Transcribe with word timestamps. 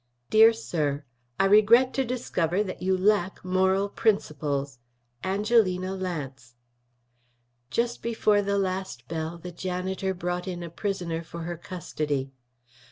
DEAR 0.31 0.51
SIR: 0.51 1.05
I 1.39 1.45
regret 1.45 1.93
to 1.93 2.03
discover 2.03 2.63
that 2.63 2.81
you 2.81 2.97
lack 2.97 3.45
moral 3.45 3.87
principles. 3.87 4.79
ANGELINA 5.23 5.93
LANCE. 5.93 6.55
Just 7.69 8.01
before 8.01 8.41
the 8.41 8.57
last 8.57 9.07
bell 9.07 9.37
the 9.37 9.51
janitor 9.51 10.15
brought 10.15 10.47
in 10.47 10.63
a 10.63 10.71
prisoner 10.71 11.21
for 11.23 11.43
her 11.43 11.55
custody. 11.55 12.31